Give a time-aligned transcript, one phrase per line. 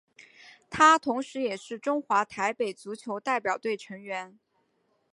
[0.67, 4.39] 他同时也是中华台北足球代表队成员。